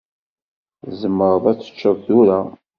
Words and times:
Tzemreḍ 0.83 1.43
ad 1.51 1.57
teččeḍ 1.59 1.97
tura. 2.05 2.39